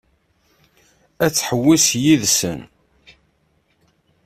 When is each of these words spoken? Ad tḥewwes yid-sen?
Ad 1.23 1.31
tḥewwes 1.31 1.87
yid-sen? 2.03 2.59